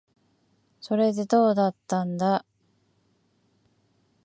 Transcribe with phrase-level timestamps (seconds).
[0.79, 2.43] それで、どうだったんだ。